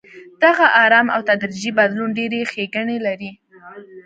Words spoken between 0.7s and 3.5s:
ارام او تدریجي بدلون ډېرې ښېګڼې لري.